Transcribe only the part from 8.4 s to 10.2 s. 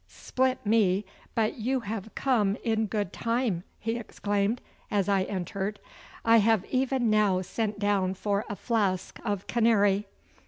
a flask of canary.